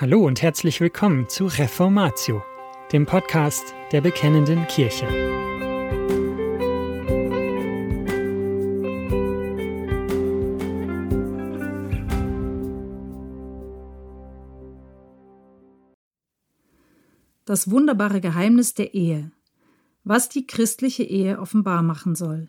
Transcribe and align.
Hallo 0.00 0.24
und 0.24 0.40
herzlich 0.40 0.80
willkommen 0.80 1.28
zu 1.28 1.44
Reformatio, 1.44 2.42
dem 2.90 3.04
Podcast 3.04 3.74
der 3.92 4.00
Bekennenden 4.00 4.66
Kirche. 4.66 5.06
Das 17.44 17.70
wunderbare 17.70 18.22
Geheimnis 18.22 18.72
der 18.72 18.94
Ehe. 18.94 19.32
Was 20.04 20.30
die 20.30 20.46
christliche 20.46 21.02
Ehe 21.02 21.38
offenbar 21.38 21.82
machen 21.82 22.14
soll. 22.14 22.48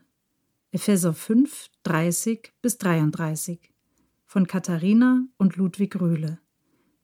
Epheser 0.72 1.14
5, 1.14 1.68
30 1.84 2.54
bis 2.62 2.78
33 2.78 3.60
von 4.26 4.48
Katharina 4.48 5.26
und 5.36 5.58
Ludwig 5.58 6.00
Rühle. 6.00 6.40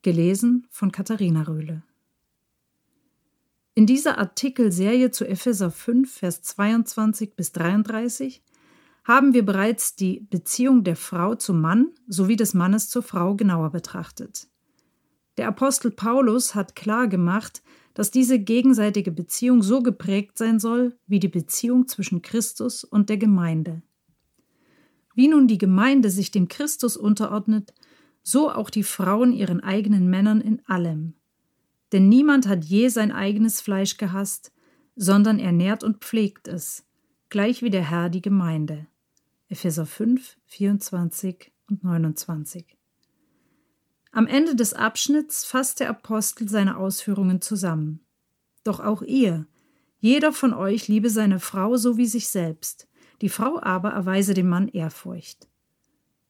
Gelesen 0.07 0.65
von 0.69 0.93
Katharina 0.93 1.41
Röhle. 1.41 1.83
In 3.73 3.85
dieser 3.85 4.17
Artikelserie 4.17 5.11
zu 5.11 5.27
Epheser 5.27 5.69
5, 5.69 6.09
Vers 6.09 6.41
22 6.43 7.35
bis 7.35 7.51
33 7.51 8.41
haben 9.03 9.33
wir 9.33 9.43
bereits 9.43 9.97
die 9.97 10.21
Beziehung 10.21 10.85
der 10.85 10.95
Frau 10.95 11.35
zum 11.35 11.59
Mann 11.59 11.89
sowie 12.07 12.37
des 12.37 12.53
Mannes 12.53 12.87
zur 12.87 13.03
Frau 13.03 13.35
genauer 13.35 13.71
betrachtet. 13.71 14.47
Der 15.35 15.49
Apostel 15.49 15.91
Paulus 15.91 16.55
hat 16.55 16.77
klar 16.77 17.09
gemacht, 17.09 17.61
dass 17.93 18.09
diese 18.09 18.39
gegenseitige 18.39 19.11
Beziehung 19.11 19.61
so 19.61 19.83
geprägt 19.83 20.37
sein 20.37 20.61
soll 20.61 20.97
wie 21.05 21.19
die 21.19 21.27
Beziehung 21.27 21.85
zwischen 21.89 22.21
Christus 22.21 22.85
und 22.85 23.09
der 23.09 23.17
Gemeinde. 23.17 23.81
Wie 25.15 25.27
nun 25.27 25.49
die 25.49 25.57
Gemeinde 25.57 26.09
sich 26.09 26.31
dem 26.31 26.47
Christus 26.47 26.95
unterordnet, 26.95 27.73
so 28.27 28.51
auch 28.51 28.69
die 28.69 28.83
Frauen 28.83 29.31
ihren 29.31 29.61
eigenen 29.61 30.09
Männern 30.09 30.41
in 30.41 30.61
allem. 30.67 31.13
Denn 31.93 32.09
niemand 32.09 32.45
hat 32.45 32.65
je 32.65 32.89
sein 32.89 33.13
eigenes 33.13 33.61
Fleisch 33.61 33.95
gehasst, 33.95 34.51
sondern 34.97 35.39
ernährt 35.39 35.81
und 35.81 36.03
pflegt 36.03 36.49
es, 36.49 36.85
gleich 37.29 37.61
wie 37.61 37.69
der 37.69 37.89
Herr 37.89 38.09
die 38.09 38.21
Gemeinde. 38.21 38.85
Epheser 39.47 39.85
5, 39.85 40.35
24 40.45 41.53
und 41.69 41.85
29. 41.85 42.65
Am 44.11 44.27
Ende 44.27 44.57
des 44.57 44.73
Abschnitts 44.73 45.45
fasst 45.45 45.79
der 45.79 45.89
Apostel 45.89 46.49
seine 46.49 46.75
Ausführungen 46.75 47.39
zusammen. 47.39 48.01
Doch 48.65 48.81
auch 48.81 49.03
ihr, 49.03 49.47
jeder 49.99 50.33
von 50.33 50.53
euch 50.53 50.89
liebe 50.89 51.09
seine 51.09 51.39
Frau 51.39 51.77
so 51.77 51.95
wie 51.95 52.07
sich 52.07 52.27
selbst, 52.27 52.89
die 53.21 53.29
Frau 53.29 53.61
aber 53.61 53.91
erweise 53.91 54.33
dem 54.33 54.49
Mann 54.49 54.67
Ehrfurcht. 54.67 55.47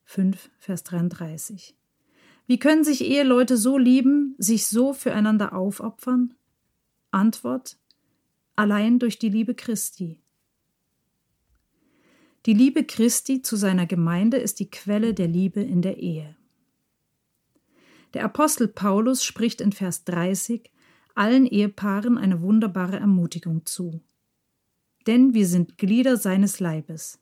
5, 0.03 0.51
Vers 0.59 0.83
33. 0.83 1.76
Wie 2.47 2.59
können 2.59 2.85
sich 2.85 3.01
Eheleute 3.01 3.57
so 3.57 3.77
lieben, 3.77 4.33
sich 4.37 4.67
so 4.67 4.93
füreinander 4.93 5.53
aufopfern? 5.53 6.33
Antwort 7.11 7.77
allein 8.55 8.97
durch 8.97 9.19
die 9.19 9.29
Liebe 9.29 9.53
Christi. 9.53 10.19
Die 12.45 12.53
Liebe 12.53 12.83
Christi 12.83 13.41
zu 13.41 13.55
seiner 13.55 13.85
Gemeinde 13.85 14.37
ist 14.37 14.59
die 14.59 14.69
Quelle 14.69 15.13
der 15.13 15.27
Liebe 15.27 15.61
in 15.61 15.81
der 15.81 15.97
Ehe. 15.97 16.35
Der 18.13 18.23
Apostel 18.23 18.67
Paulus 18.67 19.23
spricht 19.23 19.61
in 19.61 19.73
Vers 19.73 20.05
30 20.05 20.71
allen 21.13 21.45
Ehepaaren 21.45 22.17
eine 22.17 22.41
wunderbare 22.41 22.97
Ermutigung 22.97 23.65
zu. 23.65 24.01
Denn 25.05 25.33
wir 25.33 25.45
sind 25.45 25.77
Glieder 25.77 26.17
seines 26.17 26.59
Leibes. 26.59 27.19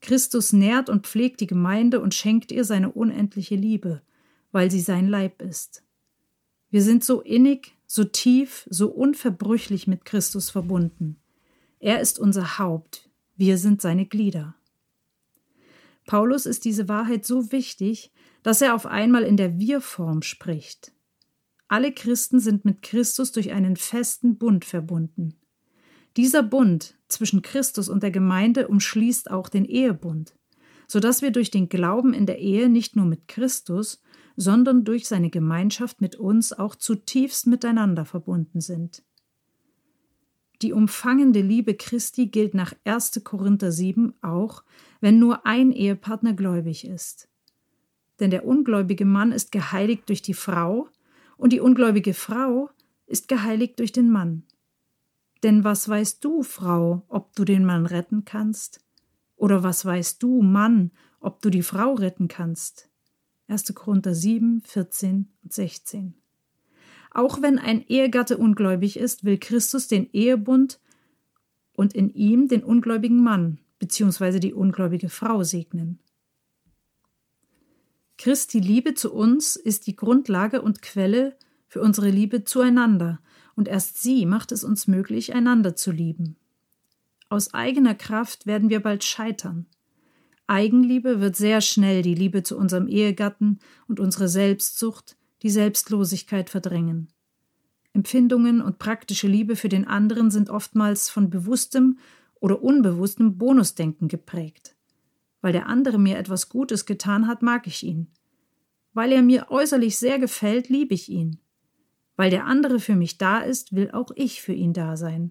Christus 0.00 0.52
nährt 0.52 0.88
und 0.88 1.06
pflegt 1.06 1.40
die 1.40 1.46
Gemeinde 1.46 2.00
und 2.00 2.14
schenkt 2.14 2.52
ihr 2.52 2.64
seine 2.64 2.92
unendliche 2.92 3.56
Liebe, 3.56 4.00
weil 4.52 4.70
sie 4.70 4.80
sein 4.80 5.08
Leib 5.08 5.42
ist. 5.42 5.82
Wir 6.70 6.82
sind 6.82 7.04
so 7.04 7.20
innig, 7.20 7.76
so 7.86 8.04
tief, 8.04 8.66
so 8.70 8.88
unverbrüchlich 8.88 9.86
mit 9.86 10.04
Christus 10.04 10.50
verbunden. 10.50 11.16
Er 11.80 12.00
ist 12.00 12.18
unser 12.18 12.58
Haupt, 12.58 13.10
wir 13.36 13.58
sind 13.58 13.82
seine 13.82 14.06
Glieder. 14.06 14.54
Paulus 16.06 16.46
ist 16.46 16.64
diese 16.64 16.88
Wahrheit 16.88 17.24
so 17.24 17.52
wichtig, 17.52 18.12
dass 18.42 18.62
er 18.62 18.74
auf 18.74 18.86
einmal 18.86 19.22
in 19.22 19.36
der 19.36 19.58
Wir-Form 19.58 20.22
spricht. 20.22 20.92
Alle 21.68 21.92
Christen 21.92 22.40
sind 22.40 22.64
mit 22.64 22.82
Christus 22.82 23.32
durch 23.32 23.52
einen 23.52 23.76
festen 23.76 24.38
Bund 24.38 24.64
verbunden. 24.64 25.36
Dieser 26.16 26.42
Bund 26.42 26.98
zwischen 27.06 27.42
Christus 27.42 27.88
und 27.88 28.02
der 28.02 28.10
Gemeinde 28.10 28.66
umschließt 28.68 29.30
auch 29.30 29.48
den 29.48 29.64
Ehebund, 29.64 30.34
so 30.88 30.98
dass 30.98 31.22
wir 31.22 31.30
durch 31.30 31.50
den 31.50 31.68
Glauben 31.68 32.12
in 32.12 32.26
der 32.26 32.38
Ehe 32.38 32.68
nicht 32.68 32.96
nur 32.96 33.06
mit 33.06 33.28
Christus, 33.28 34.02
sondern 34.36 34.84
durch 34.84 35.08
seine 35.08 35.30
Gemeinschaft 35.30 36.00
mit 36.00 36.16
uns 36.16 36.52
auch 36.52 36.74
zutiefst 36.74 37.46
miteinander 37.46 38.04
verbunden 38.04 38.60
sind. 38.60 39.02
Die 40.62 40.72
umfangende 40.72 41.40
Liebe 41.40 41.74
Christi 41.74 42.26
gilt 42.26 42.52
nach 42.52 42.74
1. 42.84 43.22
Korinther 43.24 43.72
7 43.72 44.12
auch, 44.20 44.62
wenn 45.00 45.18
nur 45.18 45.46
ein 45.46 45.72
Ehepartner 45.72 46.34
gläubig 46.34 46.86
ist. 46.86 47.28
Denn 48.18 48.30
der 48.30 48.44
ungläubige 48.44 49.06
Mann 49.06 49.32
ist 49.32 49.52
geheiligt 49.52 50.08
durch 50.08 50.20
die 50.20 50.34
Frau 50.34 50.88
und 51.38 51.54
die 51.54 51.60
ungläubige 51.60 52.12
Frau 52.12 52.68
ist 53.06 53.28
geheiligt 53.28 53.78
durch 53.78 53.92
den 53.92 54.10
Mann. 54.10 54.42
Denn 55.42 55.64
was 55.64 55.88
weißt 55.88 56.22
du, 56.22 56.42
Frau, 56.42 57.04
ob 57.08 57.34
du 57.34 57.46
den 57.46 57.64
Mann 57.64 57.86
retten 57.86 58.26
kannst? 58.26 58.84
Oder 59.36 59.62
was 59.62 59.86
weißt 59.86 60.22
du, 60.22 60.42
Mann, 60.42 60.90
ob 61.18 61.40
du 61.40 61.48
die 61.48 61.62
Frau 61.62 61.94
retten 61.94 62.28
kannst? 62.28 62.89
1. 63.50 63.74
Korinther 63.74 64.14
7, 64.14 64.62
14 64.62 65.28
und 65.42 65.52
16. 65.52 66.14
Auch 67.10 67.42
wenn 67.42 67.58
ein 67.58 67.84
Ehegatte 67.86 68.38
ungläubig 68.38 68.96
ist, 68.96 69.24
will 69.24 69.38
Christus 69.38 69.88
den 69.88 70.08
Ehebund 70.12 70.78
und 71.74 71.92
in 71.92 72.10
ihm 72.10 72.46
den 72.46 72.62
ungläubigen 72.62 73.22
Mann 73.22 73.58
bzw. 73.80 74.38
die 74.38 74.54
ungläubige 74.54 75.08
Frau 75.08 75.42
segnen. 75.42 75.98
Christi 78.18 78.60
Liebe 78.60 78.94
zu 78.94 79.12
uns 79.12 79.56
ist 79.56 79.86
die 79.86 79.96
Grundlage 79.96 80.62
und 80.62 80.82
Quelle 80.82 81.36
für 81.66 81.80
unsere 81.80 82.10
Liebe 82.10 82.44
zueinander, 82.44 83.20
und 83.56 83.66
erst 83.66 84.00
sie 84.00 84.26
macht 84.26 84.52
es 84.52 84.62
uns 84.62 84.86
möglich, 84.86 85.34
einander 85.34 85.74
zu 85.74 85.90
lieben. 85.90 86.36
Aus 87.28 87.52
eigener 87.52 87.94
Kraft 87.94 88.46
werden 88.46 88.70
wir 88.70 88.80
bald 88.80 89.04
scheitern. 89.04 89.66
Eigenliebe 90.50 91.20
wird 91.20 91.36
sehr 91.36 91.60
schnell 91.60 92.02
die 92.02 92.16
Liebe 92.16 92.42
zu 92.42 92.58
unserem 92.58 92.88
Ehegatten 92.88 93.60
und 93.86 94.00
unsere 94.00 94.28
Selbstsucht, 94.28 95.16
die 95.42 95.50
Selbstlosigkeit 95.50 96.50
verdrängen. 96.50 97.12
Empfindungen 97.92 98.60
und 98.60 98.80
praktische 98.80 99.28
Liebe 99.28 99.54
für 99.54 99.68
den 99.68 99.86
anderen 99.86 100.32
sind 100.32 100.50
oftmals 100.50 101.08
von 101.08 101.30
bewusstem 101.30 102.00
oder 102.40 102.62
unbewusstem 102.62 103.38
Bonusdenken 103.38 104.08
geprägt. 104.08 104.74
Weil 105.40 105.52
der 105.52 105.66
andere 105.66 106.00
mir 106.00 106.18
etwas 106.18 106.48
Gutes 106.48 106.84
getan 106.84 107.28
hat, 107.28 107.42
mag 107.42 107.68
ich 107.68 107.84
ihn. 107.84 108.08
Weil 108.92 109.12
er 109.12 109.22
mir 109.22 109.50
äußerlich 109.50 109.98
sehr 109.98 110.18
gefällt, 110.18 110.68
liebe 110.68 110.94
ich 110.94 111.08
ihn. 111.08 111.38
Weil 112.16 112.30
der 112.30 112.46
andere 112.46 112.80
für 112.80 112.96
mich 112.96 113.18
da 113.18 113.38
ist, 113.38 113.72
will 113.72 113.92
auch 113.92 114.10
ich 114.16 114.42
für 114.42 114.52
ihn 114.52 114.72
da 114.72 114.96
sein. 114.96 115.30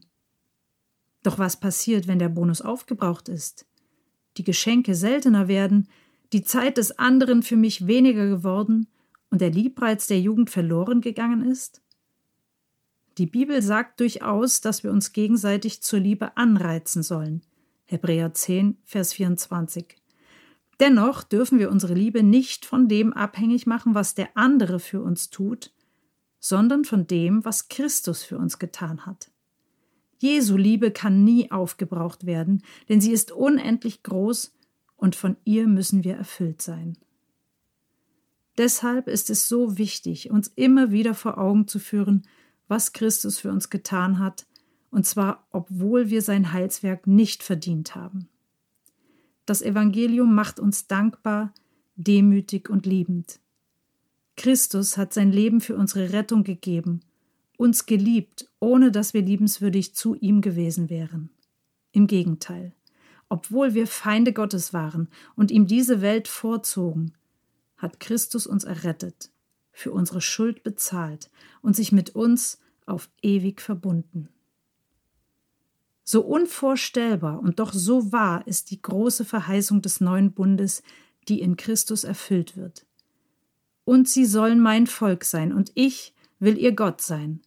Doch 1.23 1.37
was 1.37 1.59
passiert, 1.59 2.07
wenn 2.07 2.19
der 2.19 2.29
Bonus 2.29 2.61
aufgebraucht 2.61 3.27
ist? 3.27 3.68
Die 4.39 4.43
Geschenke 4.45 4.95
seltener 4.95 5.47
werden, 5.49 5.89
die 6.31 6.43
Zeit 6.43 6.77
des 6.77 6.97
anderen 6.97 7.43
für 7.43 7.57
mich 7.57 7.87
weniger 7.87 8.27
geworden 8.27 8.87
und 9.29 9.41
der 9.41 9.51
Liebreiz 9.51 10.07
der 10.07 10.21
Jugend 10.21 10.49
verloren 10.49 11.01
gegangen 11.01 11.43
ist? 11.43 11.81
Die 13.17 13.25
Bibel 13.25 13.61
sagt 13.61 13.99
durchaus, 13.99 14.61
dass 14.61 14.83
wir 14.83 14.91
uns 14.91 15.11
gegenseitig 15.11 15.83
zur 15.83 15.99
Liebe 15.99 16.37
anreizen 16.37 17.03
sollen. 17.03 17.41
Hebräer 17.83 18.33
10, 18.33 18.77
Vers 18.85 19.13
24. 19.13 19.97
Dennoch 20.79 21.23
dürfen 21.23 21.59
wir 21.59 21.69
unsere 21.69 21.93
Liebe 21.93 22.23
nicht 22.23 22.65
von 22.65 22.87
dem 22.87 23.11
abhängig 23.11 23.67
machen, 23.67 23.93
was 23.93 24.15
der 24.15 24.29
andere 24.37 24.79
für 24.79 25.01
uns 25.01 25.29
tut, 25.29 25.73
sondern 26.39 26.85
von 26.85 27.07
dem, 27.07 27.43
was 27.43 27.67
Christus 27.67 28.23
für 28.23 28.37
uns 28.37 28.57
getan 28.57 29.05
hat. 29.05 29.31
Jesu 30.19 30.57
Liebe 30.57 30.91
kann 30.91 31.23
nie 31.23 31.49
aufgebraucht 31.49 32.25
werden, 32.25 32.61
denn 32.89 32.99
sie 32.99 33.13
ist 33.13 33.31
unendlich 33.31 34.03
groß 34.03 34.53
und 34.97 35.15
von 35.15 35.37
ihr 35.45 35.65
müssen 35.67 36.03
wir 36.03 36.15
erfüllt 36.15 36.61
sein. 36.61 36.97
Deshalb 38.57 39.07
ist 39.07 39.29
es 39.29 39.47
so 39.47 39.77
wichtig, 39.77 40.29
uns 40.29 40.49
immer 40.49 40.91
wieder 40.91 41.13
vor 41.13 41.37
Augen 41.37 41.67
zu 41.67 41.79
führen, 41.79 42.27
was 42.67 42.91
Christus 42.91 43.39
für 43.39 43.49
uns 43.49 43.69
getan 43.69 44.19
hat, 44.19 44.45
und 44.91 45.05
zwar 45.05 45.47
obwohl 45.51 46.09
wir 46.09 46.21
sein 46.21 46.51
Heilswerk 46.51 47.07
nicht 47.07 47.41
verdient 47.41 47.95
haben. 47.95 48.27
Das 49.45 49.61
Evangelium 49.61 50.35
macht 50.35 50.59
uns 50.59 50.87
dankbar, 50.87 51.53
demütig 51.95 52.69
und 52.69 52.85
liebend. 52.85 53.39
Christus 54.35 54.97
hat 54.97 55.13
sein 55.13 55.31
Leben 55.31 55.61
für 55.61 55.77
unsere 55.77 56.11
Rettung 56.11 56.43
gegeben 56.43 57.01
uns 57.59 57.85
geliebt, 57.85 58.49
ohne 58.61 58.89
dass 58.89 59.13
wir 59.13 59.21
liebenswürdig 59.21 59.93
zu 59.93 60.15
ihm 60.15 60.39
gewesen 60.39 60.89
wären. 60.89 61.29
Im 61.91 62.07
Gegenteil, 62.07 62.73
obwohl 63.27 63.73
wir 63.73 63.85
Feinde 63.85 64.31
Gottes 64.31 64.73
waren 64.73 65.09
und 65.35 65.51
ihm 65.51 65.67
diese 65.67 66.01
Welt 66.01 66.29
vorzogen, 66.29 67.13
hat 67.75 67.99
Christus 67.99 68.47
uns 68.47 68.63
errettet, 68.63 69.29
für 69.73 69.91
unsere 69.91 70.21
Schuld 70.21 70.63
bezahlt 70.63 71.29
und 71.61 71.75
sich 71.75 71.91
mit 71.91 72.15
uns 72.15 72.61
auf 72.85 73.09
ewig 73.21 73.59
verbunden. 73.59 74.29
So 76.05 76.21
unvorstellbar 76.21 77.39
und 77.39 77.59
doch 77.59 77.73
so 77.73 78.13
wahr 78.13 78.47
ist 78.47 78.71
die 78.71 78.81
große 78.81 79.25
Verheißung 79.25 79.81
des 79.81 79.99
neuen 79.99 80.31
Bundes, 80.31 80.81
die 81.27 81.41
in 81.41 81.57
Christus 81.57 82.05
erfüllt 82.05 82.55
wird. 82.55 82.85
Und 83.83 84.07
sie 84.07 84.25
sollen 84.25 84.61
mein 84.61 84.87
Volk 84.87 85.25
sein, 85.25 85.51
und 85.51 85.71
ich 85.75 86.13
will 86.39 86.57
ihr 86.57 86.71
Gott 86.71 87.01
sein. 87.01 87.41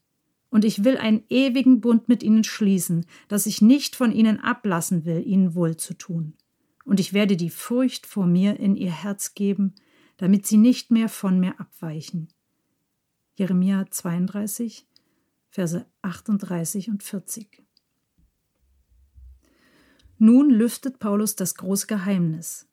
Und 0.52 0.66
ich 0.66 0.84
will 0.84 0.99
einen 0.99 1.25
ewigen 1.31 1.81
Bund 1.81 2.10
mit 2.10 2.22
ihnen 2.22 2.44
schließen, 2.44 3.06
dass 3.26 3.46
ich 3.46 3.62
nicht 3.62 3.96
von 3.96 4.12
ihnen 4.12 4.38
ablassen 4.38 5.06
will, 5.06 5.26
ihnen 5.26 5.54
wohl 5.54 5.78
zu 5.78 5.94
tun. 5.94 6.34
Und 6.84 7.00
ich 7.00 7.14
werde 7.14 7.38
die 7.38 7.49
Furcht 7.49 8.06
vor 8.06 8.26
mir 8.26 8.60
in 8.60 8.76
ihr 8.76 8.90
Herz 8.90 9.32
geben, 9.32 9.75
damit 10.19 10.46
sie 10.46 10.58
nicht 10.58 10.90
mehr 10.90 11.08
von 11.08 11.40
mir 11.40 11.58
abweichen. 11.58 12.28
Jeremia 13.34 13.87
32, 13.88 14.87
Verse 15.49 15.87
38 16.02 16.90
und 16.90 17.02
40. 17.02 17.62
Nun 20.19 20.50
lüftet 20.50 20.98
Paulus 20.98 21.34
das 21.34 21.55
große 21.55 21.87
Geheimnis. 21.87 22.69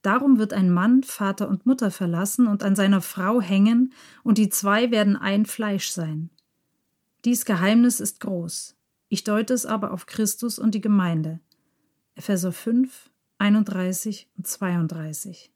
Darum 0.00 0.38
wird 0.38 0.54
ein 0.54 0.70
Mann 0.72 1.02
Vater 1.02 1.50
und 1.50 1.66
Mutter 1.66 1.90
verlassen 1.90 2.46
und 2.46 2.62
an 2.62 2.74
seiner 2.74 3.02
Frau 3.02 3.42
hängen, 3.42 3.92
und 4.22 4.38
die 4.38 4.48
zwei 4.48 4.90
werden 4.90 5.16
ein 5.16 5.44
Fleisch 5.44 5.90
sein. 5.90 6.30
Dies 7.24 7.44
Geheimnis 7.44 7.98
ist 7.98 8.20
groß. 8.20 8.76
Ich 9.08 9.24
deute 9.24 9.52
es 9.52 9.66
aber 9.66 9.92
auf 9.92 10.06
Christus 10.06 10.58
und 10.58 10.74
die 10.74 10.80
Gemeinde. 10.80 11.40
Epheser 12.14 12.52
5, 12.52 13.10
31 13.38 14.28
und 14.36 14.46
32. 14.46 15.52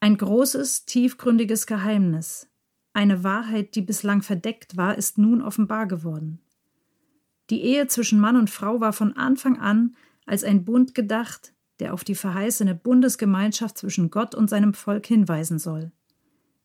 Ein 0.00 0.16
großes, 0.16 0.86
tiefgründiges 0.86 1.66
Geheimnis. 1.66 2.48
Eine 2.92 3.22
Wahrheit, 3.22 3.76
die 3.76 3.82
bislang 3.82 4.22
verdeckt 4.22 4.76
war, 4.76 4.98
ist 4.98 5.18
nun 5.18 5.40
offenbar 5.40 5.86
geworden. 5.86 6.40
Die 7.50 7.62
Ehe 7.62 7.86
zwischen 7.86 8.18
Mann 8.18 8.36
und 8.36 8.50
Frau 8.50 8.80
war 8.80 8.92
von 8.92 9.16
Anfang 9.16 9.58
an 9.60 9.96
als 10.26 10.42
ein 10.42 10.64
Bund 10.64 10.94
gedacht, 10.94 11.52
der 11.78 11.94
auf 11.94 12.02
die 12.02 12.14
verheißene 12.14 12.74
Bundesgemeinschaft 12.74 13.78
zwischen 13.78 14.10
Gott 14.10 14.34
und 14.34 14.50
seinem 14.50 14.74
Volk 14.74 15.06
hinweisen 15.06 15.58
soll. 15.58 15.92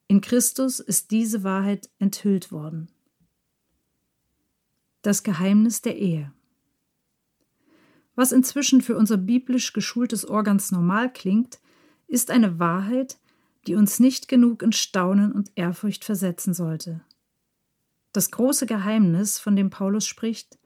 In 0.07 0.21
Christus 0.21 0.79
ist 0.79 1.11
diese 1.11 1.43
Wahrheit 1.43 1.89
enthüllt 1.99 2.51
worden. 2.51 2.89
Das 5.01 5.23
Geheimnis 5.23 5.81
der 5.81 5.97
Ehe. 5.97 6.33
Was 8.15 8.33
inzwischen 8.33 8.81
für 8.81 8.97
unser 8.97 9.15
biblisch 9.15 9.71
geschultes 9.71 10.29
Ohr 10.29 10.43
ganz 10.43 10.73
normal 10.73 11.11
klingt, 11.13 11.59
ist 12.07 12.31
eine 12.31 12.59
Wahrheit, 12.59 13.17
die 13.65 13.75
uns 13.75 14.01
nicht 14.01 14.27
genug 14.27 14.61
in 14.61 14.73
Staunen 14.73 15.31
und 15.31 15.51
Ehrfurcht 15.55 16.03
versetzen 16.03 16.53
sollte. 16.53 16.99
Das 18.11 18.29
große 18.31 18.65
Geheimnis, 18.65 19.39
von 19.39 19.55
dem 19.55 19.69
Paulus 19.69 20.05
spricht, 20.05 20.59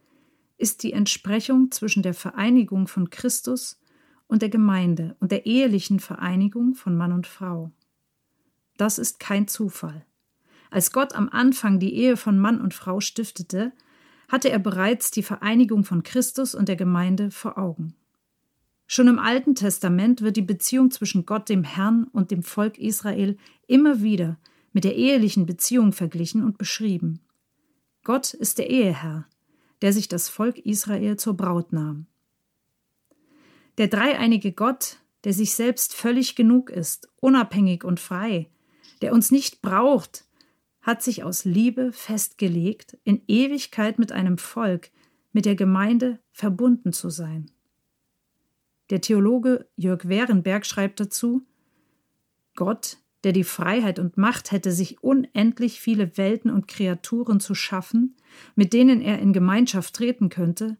ist 0.57 0.81
die 0.81 0.93
Entsprechung 0.93 1.69
zwischen 1.69 2.01
der 2.01 2.15
Vereinigung 2.15 2.87
von 2.87 3.11
Christus 3.11 3.79
und 4.25 4.41
der 4.41 4.49
Gemeinde 4.49 5.15
und 5.19 5.31
der 5.31 5.45
ehelichen 5.45 5.99
Vereinigung 5.99 6.73
von 6.73 6.95
Mann 6.95 7.11
und 7.11 7.27
Frau. 7.27 7.71
Das 8.77 8.97
ist 8.97 9.19
kein 9.19 9.47
Zufall. 9.47 10.05
Als 10.71 10.91
Gott 10.91 11.13
am 11.13 11.29
Anfang 11.29 11.79
die 11.79 11.93
Ehe 11.93 12.17
von 12.17 12.39
Mann 12.39 12.61
und 12.61 12.73
Frau 12.73 12.99
stiftete, 12.99 13.73
hatte 14.33 14.49
er 14.49 14.57
bereits 14.57 15.11
die 15.11 15.21
Vereinigung 15.21 15.83
von 15.83 16.01
Christus 16.01 16.55
und 16.55 16.67
der 16.67 16.75
Gemeinde 16.75 17.29
vor 17.29 17.59
Augen. 17.59 17.93
Schon 18.87 19.07
im 19.07 19.19
Alten 19.19 19.53
Testament 19.53 20.23
wird 20.23 20.37
die 20.37 20.41
Beziehung 20.41 20.89
zwischen 20.89 21.27
Gott, 21.27 21.49
dem 21.49 21.63
Herrn, 21.63 22.05
und 22.05 22.31
dem 22.31 22.41
Volk 22.41 22.79
Israel 22.79 23.37
immer 23.67 24.01
wieder 24.01 24.39
mit 24.71 24.85
der 24.85 24.95
ehelichen 24.95 25.45
Beziehung 25.45 25.91
verglichen 25.93 26.43
und 26.43 26.57
beschrieben. 26.57 27.19
Gott 28.03 28.33
ist 28.33 28.57
der 28.57 28.71
Eheherr, 28.71 29.27
der 29.83 29.93
sich 29.93 30.07
das 30.07 30.29
Volk 30.29 30.57
Israel 30.57 31.15
zur 31.15 31.37
Braut 31.37 31.71
nahm. 31.71 32.07
Der 33.77 33.87
dreieinige 33.87 34.51
Gott, 34.51 34.97
der 35.25 35.33
sich 35.33 35.53
selbst 35.53 35.93
völlig 35.93 36.35
genug 36.35 36.71
ist, 36.71 37.07
unabhängig 37.19 37.83
und 37.83 37.99
frei, 37.99 38.49
der 39.03 39.13
uns 39.13 39.29
nicht 39.29 39.61
braucht, 39.61 40.25
hat 40.83 41.01
sich 41.01 41.23
aus 41.23 41.45
Liebe 41.45 41.91
festgelegt, 41.91 42.97
in 43.03 43.23
Ewigkeit 43.27 43.97
mit 43.97 44.11
einem 44.11 44.37
Volk, 44.37 44.91
mit 45.31 45.45
der 45.45 45.55
Gemeinde 45.55 46.19
verbunden 46.31 46.93
zu 46.93 47.09
sein. 47.09 47.49
Der 48.89 49.01
Theologe 49.01 49.67
Jörg 49.75 50.07
Wehrenberg 50.07 50.65
schreibt 50.65 50.99
dazu 50.99 51.41
Gott, 52.55 52.97
der 53.23 53.31
die 53.31 53.45
Freiheit 53.45 53.97
und 53.97 54.17
Macht 54.17 54.51
hätte, 54.51 54.71
sich 54.71 55.01
unendlich 55.01 55.79
viele 55.79 56.17
Welten 56.17 56.51
und 56.51 56.67
Kreaturen 56.67 57.39
zu 57.39 57.55
schaffen, 57.55 58.17
mit 58.55 58.73
denen 58.73 59.01
er 59.01 59.19
in 59.19 59.31
Gemeinschaft 59.33 59.95
treten 59.95 60.29
könnte, 60.29 60.77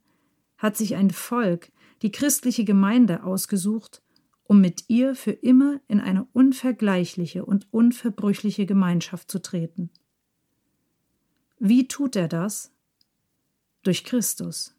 hat 0.58 0.76
sich 0.78 0.96
ein 0.96 1.10
Volk, 1.10 1.72
die 2.02 2.12
christliche 2.12 2.66
Gemeinde, 2.66 3.24
ausgesucht, 3.24 4.03
um 4.44 4.62
mit 4.62 4.86
ihr 4.90 5.16
für 5.16 5.32
immer 5.32 5.80
in 5.88 6.00
eine 6.00 6.28
unvergleichliche 6.34 7.46
und 7.46 7.68
unverbrüchliche 7.72 8.66
Gemeinschaft 8.66 9.32
zu 9.32 9.42
treten. 9.42 9.90
Wie 11.60 11.88
tut 11.88 12.16
er 12.16 12.28
das? 12.28 12.72
Durch 13.84 14.04
Christus. 14.04 14.76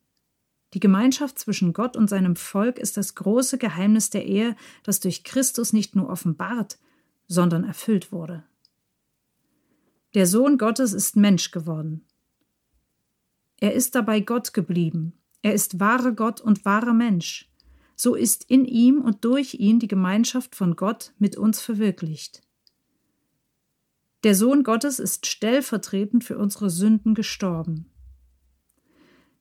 Die 0.74 0.80
Gemeinschaft 0.80 1.38
zwischen 1.38 1.72
Gott 1.72 1.96
und 1.96 2.10
seinem 2.10 2.36
Volk 2.36 2.78
ist 2.78 2.96
das 2.96 3.14
große 3.14 3.58
Geheimnis 3.58 4.10
der 4.10 4.26
Ehe, 4.26 4.56
das 4.82 5.00
durch 5.00 5.22
Christus 5.22 5.72
nicht 5.72 5.94
nur 5.94 6.08
offenbart, 6.08 6.78
sondern 7.28 7.64
erfüllt 7.64 8.12
wurde. 8.12 8.42
Der 10.14 10.26
Sohn 10.26 10.58
Gottes 10.58 10.92
ist 10.92 11.16
Mensch 11.16 11.52
geworden. 11.52 12.04
Er 13.60 13.72
ist 13.72 13.94
dabei 13.94 14.20
Gott 14.20 14.52
geblieben. 14.52 15.14
Er 15.42 15.54
ist 15.54 15.80
wahrer 15.80 16.12
Gott 16.12 16.40
und 16.40 16.64
wahrer 16.64 16.92
Mensch. 16.92 17.50
So 17.96 18.14
ist 18.14 18.44
in 18.50 18.64
ihm 18.64 19.00
und 19.00 19.24
durch 19.24 19.54
ihn 19.54 19.78
die 19.78 19.88
Gemeinschaft 19.88 20.54
von 20.54 20.76
Gott 20.76 21.12
mit 21.18 21.36
uns 21.36 21.60
verwirklicht. 21.60 22.42
Der 24.24 24.34
Sohn 24.34 24.64
Gottes 24.64 24.98
ist 24.98 25.26
stellvertretend 25.26 26.24
für 26.24 26.38
unsere 26.38 26.70
Sünden 26.70 27.14
gestorben. 27.14 27.90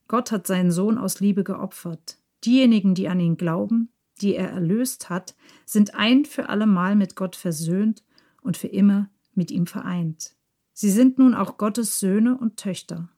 Gott 0.08 0.32
hat 0.32 0.46
seinen 0.46 0.72
Sohn 0.72 0.98
aus 0.98 1.22
Liebe 1.22 1.44
geopfert. 1.44 2.18
Diejenigen, 2.44 2.94
die 2.94 3.08
an 3.08 3.20
ihn 3.20 3.38
glauben, 3.38 3.90
die 4.22 4.36
er 4.36 4.50
erlöst 4.50 5.10
hat, 5.10 5.36
sind 5.66 5.96
ein 5.96 6.26
für 6.26 6.50
allemal 6.50 6.96
mit 6.96 7.16
Gott 7.16 7.36
versöhnt 7.36 8.04
und 8.42 8.58
für 8.58 8.68
immer 8.68 9.10
mit 9.34 9.52
ihm 9.52 9.68
vereint. 9.68 10.36
Sie 10.74 10.92
sind 10.92 11.18
nun 11.18 11.34
auch 11.34 11.58
Gottes 11.58 12.00
Söhne 12.00 12.38
und 12.38 12.58
Töchter. 12.58 13.10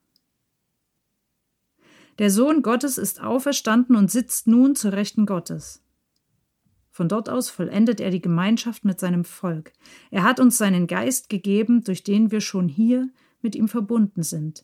Der 2.18 2.30
Sohn 2.32 2.62
Gottes 2.62 2.98
ist 2.98 3.22
auferstanden 3.22 3.96
und 3.96 4.10
sitzt 4.10 4.48
nun 4.48 4.76
zur 4.76 4.94
Rechten 4.94 5.26
Gottes. 5.26 5.82
Von 6.92 7.10
dort 7.10 7.28
aus 7.28 7.50
vollendet 7.50 8.00
er 8.00 8.10
die 8.10 8.22
Gemeinschaft 8.22 8.86
mit 8.86 9.02
seinem 9.02 9.26
Volk. 9.26 9.74
Er 10.12 10.24
hat 10.24 10.40
uns 10.40 10.58
seinen 10.58 10.88
Geist 10.88 11.28
gegeben, 11.28 11.84
durch 11.84 12.04
den 12.04 12.32
wir 12.32 12.40
schon 12.40 12.70
hier 12.70 13.10
mit 13.42 13.54
ihm 13.54 13.68
verbunden 13.68 14.24
sind. 14.24 14.64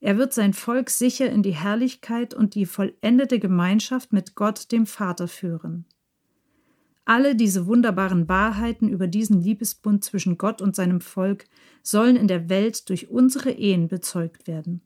Er 0.00 0.16
wird 0.16 0.32
sein 0.32 0.54
Volk 0.54 0.88
sicher 0.88 1.30
in 1.30 1.42
die 1.42 1.54
Herrlichkeit 1.54 2.32
und 2.32 2.54
die 2.54 2.64
vollendete 2.64 3.38
Gemeinschaft 3.38 4.12
mit 4.12 4.34
Gott, 4.34 4.72
dem 4.72 4.86
Vater, 4.86 5.28
führen. 5.28 5.84
Alle 7.04 7.36
diese 7.36 7.66
wunderbaren 7.66 8.28
Wahrheiten 8.28 8.88
über 8.88 9.06
diesen 9.06 9.42
Liebesbund 9.42 10.02
zwischen 10.02 10.38
Gott 10.38 10.62
und 10.62 10.74
seinem 10.74 11.02
Volk 11.02 11.44
sollen 11.82 12.16
in 12.16 12.28
der 12.28 12.48
Welt 12.48 12.88
durch 12.88 13.10
unsere 13.10 13.50
Ehen 13.50 13.88
bezeugt 13.88 14.46
werden. 14.46 14.80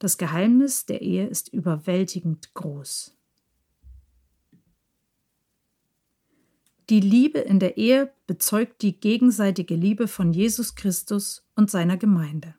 Das 0.00 0.16
Geheimnis 0.16 0.86
der 0.86 1.02
Ehe 1.02 1.26
ist 1.26 1.52
überwältigend 1.52 2.54
groß. 2.54 3.14
Die 6.88 7.00
Liebe 7.00 7.38
in 7.40 7.60
der 7.60 7.76
Ehe 7.76 8.10
bezeugt 8.26 8.80
die 8.80 8.98
gegenseitige 8.98 9.74
Liebe 9.74 10.08
von 10.08 10.32
Jesus 10.32 10.74
Christus 10.74 11.46
und 11.54 11.70
seiner 11.70 11.98
Gemeinde. 11.98 12.54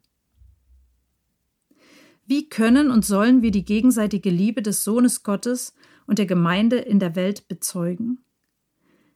Wie 2.27 2.47
können 2.47 2.91
und 2.91 3.03
sollen 3.03 3.41
wir 3.41 3.49
die 3.49 3.65
gegenseitige 3.65 4.29
Liebe 4.29 4.61
des 4.61 4.83
Sohnes 4.83 5.23
Gottes 5.23 5.73
und 6.05 6.19
der 6.19 6.27
Gemeinde 6.27 6.77
in 6.77 6.99
der 6.99 7.15
Welt 7.15 7.47
bezeugen? 7.47 8.23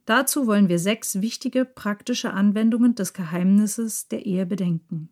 Dazu 0.05 0.47
wollen 0.47 0.67
wir 0.67 0.79
sechs 0.79 1.21
wichtige 1.21 1.63
praktische 1.63 2.33
Anwendungen 2.33 2.95
des 2.95 3.13
Geheimnisses 3.13 4.07
der 4.07 4.25
Ehe 4.25 4.47
bedenken. 4.47 5.11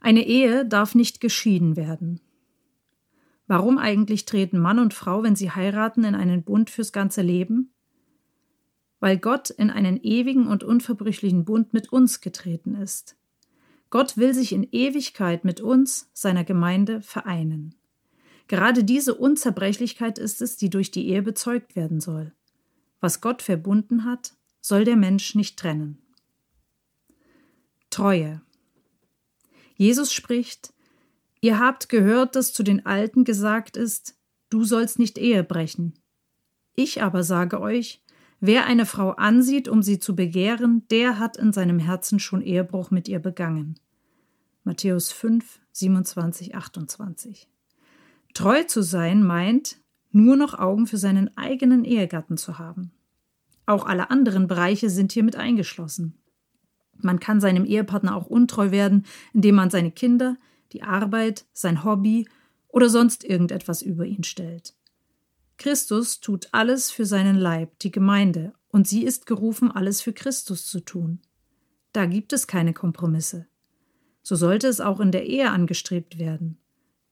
Eine 0.00 0.26
Ehe 0.26 0.66
darf 0.66 0.94
nicht 0.94 1.20
geschieden 1.20 1.76
werden. 1.76 2.20
Warum 3.46 3.78
eigentlich 3.78 4.24
treten 4.24 4.58
Mann 4.58 4.78
und 4.78 4.92
Frau, 4.92 5.22
wenn 5.22 5.36
sie 5.36 5.50
heiraten, 5.50 6.04
in 6.04 6.14
einen 6.14 6.42
Bund 6.42 6.70
fürs 6.70 6.92
ganze 6.92 7.22
Leben? 7.22 7.72
Weil 8.98 9.18
Gott 9.18 9.50
in 9.50 9.70
einen 9.70 10.02
ewigen 10.02 10.48
und 10.48 10.64
unverbrüchlichen 10.64 11.44
Bund 11.44 11.72
mit 11.72 11.92
uns 11.92 12.20
getreten 12.20 12.74
ist. 12.74 13.16
Gott 13.90 14.16
will 14.16 14.34
sich 14.34 14.52
in 14.52 14.66
Ewigkeit 14.72 15.44
mit 15.44 15.60
uns, 15.60 16.10
seiner 16.12 16.44
Gemeinde, 16.44 17.02
vereinen. 17.02 17.74
Gerade 18.48 18.84
diese 18.84 19.14
Unzerbrechlichkeit 19.14 20.18
ist 20.18 20.42
es, 20.42 20.56
die 20.56 20.70
durch 20.70 20.90
die 20.90 21.08
Ehe 21.08 21.22
bezeugt 21.22 21.76
werden 21.76 22.00
soll. 22.00 22.32
Was 23.00 23.20
Gott 23.20 23.42
verbunden 23.42 24.04
hat, 24.04 24.34
soll 24.60 24.84
der 24.84 24.96
Mensch 24.96 25.34
nicht 25.34 25.58
trennen. 25.58 25.98
Treue. 27.90 28.42
Jesus 29.76 30.12
spricht, 30.12 30.72
Ihr 31.40 31.60
habt 31.60 31.88
gehört, 31.88 32.34
dass 32.34 32.52
zu 32.52 32.62
den 32.62 32.86
Alten 32.86 33.24
gesagt 33.24 33.76
ist, 33.76 34.18
du 34.48 34.64
sollst 34.64 34.98
nicht 34.98 35.18
Ehe 35.18 35.44
brechen. 35.44 35.94
Ich 36.74 37.02
aber 37.02 37.22
sage 37.22 37.60
euch, 37.60 38.02
wer 38.40 38.66
eine 38.66 38.86
Frau 38.86 39.10
ansieht, 39.10 39.68
um 39.68 39.82
sie 39.82 39.98
zu 39.98 40.16
begehren, 40.16 40.86
der 40.90 41.18
hat 41.18 41.36
in 41.36 41.52
seinem 41.52 41.78
Herzen 41.78 42.18
schon 42.18 42.42
Ehebruch 42.42 42.90
mit 42.90 43.08
ihr 43.08 43.18
begangen. 43.18 43.78
Matthäus 44.64 45.12
5, 45.12 45.60
27, 45.72 46.54
28. 46.54 47.48
Treu 48.34 48.64
zu 48.64 48.82
sein 48.82 49.22
meint, 49.22 49.78
nur 50.10 50.36
noch 50.36 50.58
Augen 50.58 50.86
für 50.86 50.98
seinen 50.98 51.36
eigenen 51.36 51.84
Ehegatten 51.84 52.36
zu 52.36 52.58
haben. 52.58 52.90
Auch 53.66 53.86
alle 53.86 54.10
anderen 54.10 54.48
Bereiche 54.48 54.90
sind 54.90 55.12
hiermit 55.12 55.36
eingeschlossen. 55.36 56.18
Man 56.98 57.20
kann 57.20 57.40
seinem 57.40 57.64
Ehepartner 57.64 58.16
auch 58.16 58.26
untreu 58.26 58.70
werden, 58.70 59.06
indem 59.32 59.54
man 59.56 59.70
seine 59.70 59.90
Kinder, 59.90 60.36
die 60.72 60.82
Arbeit, 60.82 61.46
sein 61.52 61.84
Hobby 61.84 62.28
oder 62.68 62.88
sonst 62.88 63.24
irgendetwas 63.24 63.82
über 63.82 64.04
ihn 64.04 64.24
stellt. 64.24 64.74
Christus 65.58 66.20
tut 66.20 66.48
alles 66.52 66.90
für 66.90 67.06
seinen 67.06 67.36
Leib, 67.36 67.78
die 67.78 67.90
Gemeinde, 67.90 68.52
und 68.68 68.86
sie 68.86 69.04
ist 69.04 69.26
gerufen, 69.26 69.70
alles 69.70 70.02
für 70.02 70.12
Christus 70.12 70.66
zu 70.66 70.80
tun. 70.80 71.20
Da 71.92 72.04
gibt 72.04 72.34
es 72.34 72.46
keine 72.46 72.74
Kompromisse. 72.74 73.46
So 74.22 74.36
sollte 74.36 74.68
es 74.68 74.80
auch 74.80 75.00
in 75.00 75.12
der 75.12 75.26
Ehe 75.26 75.50
angestrebt 75.50 76.18
werden. 76.18 76.58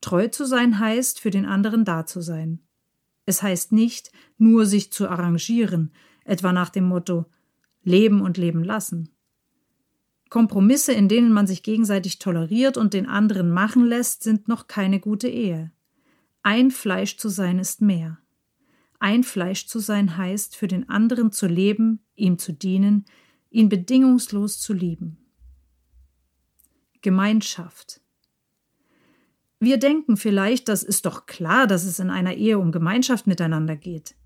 Treu 0.03 0.29
zu 0.29 0.45
sein 0.45 0.79
heißt, 0.79 1.21
für 1.21 1.31
den 1.31 1.47
anderen 1.47 1.87
da 1.87 2.05
zu 2.05 2.21
sein. 2.21 2.61
Es 3.25 3.43
heißt 3.43 3.73
nicht, 3.73 4.13
nur 4.37 4.67
sich 4.67 4.93
zu 4.93 5.09
arrangieren, 5.09 5.93
etwa 6.25 6.53
nach 6.53 6.69
dem 6.69 6.85
Motto 6.85 7.25
Leben 7.83 8.21
und 8.21 8.37
Leben 8.37 8.63
lassen. 8.63 9.14
Kompromisse, 10.35 10.93
in 10.93 11.09
denen 11.09 11.33
man 11.33 11.47
sich 11.47 11.63
gegenseitig 11.63 12.19
toleriert 12.19 12.77
und 12.77 12.93
den 12.93 13.07
anderen 13.07 13.53
machen 13.53 13.85
lässt, 13.85 14.25
sind 14.25 14.49
noch 14.49 14.67
keine 14.67 14.99
gute 14.99 15.29
Ehe. 15.29 15.71
Ein 16.43 16.73
Fleisch 16.73 17.19
zu 17.19 17.29
sein 17.29 17.61
ist 17.61 17.81
mehr. 17.81 18.19
Ein 18.99 19.23
Fleisch 19.23 19.69
zu 19.69 19.79
sein 19.79 20.17
heißt, 20.17 20.57
für 20.57 20.67
den 20.67 20.89
anderen 20.89 21.31
zu 21.31 21.47
leben, 21.47 22.01
ihm 22.17 22.37
zu 22.37 22.53
dienen, 22.53 23.05
ihn 23.51 23.69
bedingungslos 23.69 24.59
zu 24.59 24.73
lieben. 24.73 25.19
Gemeinschaft. 27.01 28.01
Wir 29.61 29.77
denken 29.77 30.17
vielleicht, 30.17 30.67
das 30.69 30.83
ist 30.83 31.07
doch 31.07 31.27
klar, 31.27 31.69
dass 31.69 31.85
es 31.85 32.01
in 32.01 32.11
einer 32.11 32.35
Ehe 32.35 32.59
um 32.59 32.73
Gemeinschaft 32.73 33.29
miteinander 33.29 33.77
geht. 33.77 34.17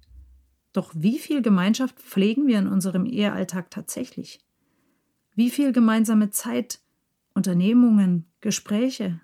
Doch 0.73 0.91
wie 0.95 1.19
viel 1.19 1.43
Gemeinschaft 1.43 2.01
pflegen 2.01 2.47
wir 2.47 2.59
in 2.59 2.67
unserem 2.67 3.05
Ehealltag 3.05 3.71
tatsächlich? 3.71 4.41
Wie 5.39 5.51
viel 5.51 5.71
gemeinsame 5.71 6.31
Zeit, 6.31 6.81
Unternehmungen, 7.33 8.27
Gespräche? 8.41 9.21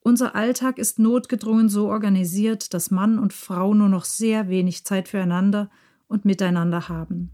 Unser 0.00 0.34
Alltag 0.34 0.78
ist 0.78 0.98
notgedrungen 0.98 1.68
so 1.68 1.90
organisiert, 1.90 2.72
dass 2.72 2.90
Mann 2.90 3.18
und 3.18 3.34
Frau 3.34 3.74
nur 3.74 3.90
noch 3.90 4.06
sehr 4.06 4.48
wenig 4.48 4.86
Zeit 4.86 5.08
füreinander 5.08 5.68
und 6.08 6.24
miteinander 6.24 6.88
haben. 6.88 7.32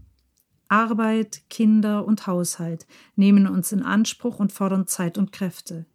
Arbeit, 0.67 1.43
Kinder 1.49 2.05
und 2.05 2.27
Haushalt 2.27 2.85
nehmen 3.15 3.47
uns 3.47 3.71
in 3.71 3.83
Anspruch 3.83 4.41
und 4.41 4.51
fordern 4.51 4.85
Zeit 4.85 5.17
und 5.17 5.31
Kräfte. 5.31 5.85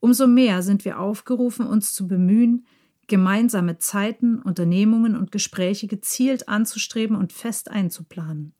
Umso 0.00 0.26
mehr 0.26 0.62
sind 0.62 0.86
wir 0.86 0.98
aufgerufen, 0.98 1.66
uns 1.66 1.92
zu 1.92 2.08
bemühen, 2.08 2.64
gemeinsame 3.06 3.76
Zeiten, 3.76 4.40
Unternehmungen 4.40 5.14
und 5.14 5.30
Gespräche 5.30 5.88
gezielt 5.88 6.48
anzustreben 6.48 7.16
und 7.16 7.34
fest 7.34 7.70
einzuplanen. 7.70 8.54